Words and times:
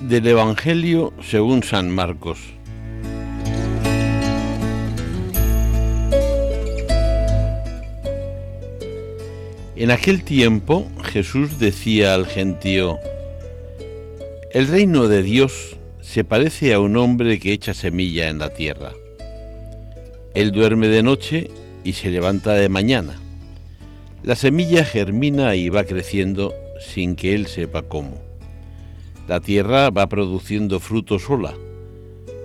Del 0.00 0.26
Evangelio 0.26 1.12
según 1.22 1.62
San 1.62 1.90
Marcos. 1.90 2.38
En 9.76 9.90
aquel 9.90 10.24
tiempo 10.24 10.88
Jesús 11.04 11.58
decía 11.58 12.14
al 12.14 12.26
gentío, 12.26 12.98
El 14.52 14.68
reino 14.68 15.06
de 15.06 15.22
Dios 15.22 15.76
se 16.00 16.24
parece 16.24 16.72
a 16.72 16.80
un 16.80 16.96
hombre 16.96 17.38
que 17.38 17.52
echa 17.52 17.74
semilla 17.74 18.30
en 18.30 18.38
la 18.38 18.54
tierra. 18.54 18.92
Él 20.34 20.50
duerme 20.50 20.88
de 20.88 21.02
noche 21.02 21.50
y 21.84 21.92
se 21.92 22.08
levanta 22.08 22.54
de 22.54 22.70
mañana. 22.70 23.20
La 24.22 24.34
semilla 24.34 24.84
germina 24.84 25.54
y 25.56 25.68
va 25.68 25.84
creciendo 25.84 26.54
sin 26.80 27.16
que 27.16 27.34
él 27.34 27.46
sepa 27.46 27.82
cómo. 27.82 28.29
La 29.28 29.40
tierra 29.40 29.90
va 29.90 30.08
produciendo 30.08 30.80
fruto 30.80 31.18
sola. 31.18 31.54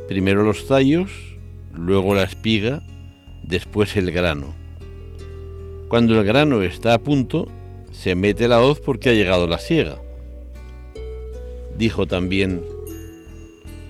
Primero 0.08 0.44
los 0.44 0.68
tallos, 0.68 1.12
luego 1.74 2.14
la 2.14 2.24
espiga, 2.24 2.84
después 3.44 3.96
el 3.98 4.12
grano. 4.12 4.54
Cuando 5.88 6.20
el 6.20 6.26
grano 6.26 6.62
está 6.62 6.94
a 6.94 7.00
punto, 7.00 7.48
se 7.92 8.16
mete 8.16 8.48
la 8.48 8.62
hoz 8.62 8.80
porque 8.80 9.10
ha 9.10 9.14
llegado 9.14 9.48
la 9.48 9.60
siega. 9.60 9.98
Dijo 11.78 12.06
también, 12.08 12.64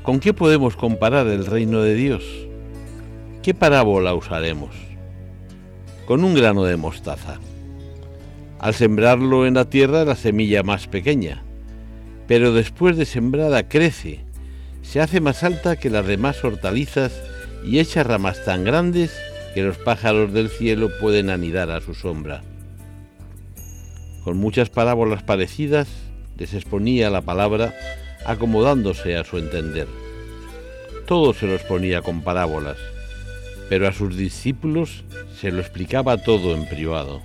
¿con 0.03 0.19
qué 0.19 0.33
podemos 0.33 0.75
comparar 0.75 1.27
el 1.27 1.45
reino 1.45 1.81
de 1.81 1.95
Dios? 1.95 2.23
¿Qué 3.43 3.53
parábola 3.53 4.13
usaremos? 4.15 4.75
Con 6.05 6.23
un 6.23 6.35
grano 6.35 6.63
de 6.63 6.77
mostaza. 6.77 7.39
Al 8.59 8.73
sembrarlo 8.73 9.45
en 9.45 9.53
la 9.53 9.69
tierra 9.69 10.03
la 10.03 10.15
semilla 10.15 10.63
más 10.63 10.87
pequeña, 10.87 11.44
pero 12.27 12.53
después 12.53 12.97
de 12.97 13.05
sembrada 13.05 13.67
crece, 13.67 14.21
se 14.81 15.01
hace 15.01 15.19
más 15.19 15.43
alta 15.43 15.75
que 15.75 15.89
las 15.89 16.05
demás 16.05 16.43
hortalizas 16.43 17.13
y 17.63 17.79
echa 17.79 18.03
ramas 18.03 18.43
tan 18.45 18.63
grandes 18.63 19.11
que 19.53 19.63
los 19.63 19.77
pájaros 19.77 20.33
del 20.33 20.49
cielo 20.49 20.89
pueden 20.99 21.29
anidar 21.29 21.71
a 21.71 21.81
su 21.81 21.93
sombra. 21.93 22.43
Con 24.23 24.37
muchas 24.37 24.69
parábolas 24.69 25.23
parecidas 25.23 25.87
les 26.37 26.53
exponía 26.53 27.09
la 27.09 27.21
palabra 27.21 27.73
acomodándose 28.25 29.15
a 29.15 29.23
su 29.23 29.37
entender. 29.37 29.87
Todo 31.07 31.33
se 31.33 31.45
lo 31.45 31.53
exponía 31.53 32.01
con 32.01 32.21
parábolas, 32.21 32.77
pero 33.69 33.87
a 33.87 33.93
sus 33.93 34.17
discípulos 34.17 35.03
se 35.39 35.51
lo 35.51 35.61
explicaba 35.61 36.17
todo 36.17 36.55
en 36.55 36.67
privado. 36.67 37.21